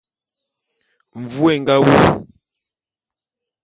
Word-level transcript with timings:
Mvu 1.21 1.43
é 1.51 1.55
nga 1.61 1.75
wu. 1.83 1.87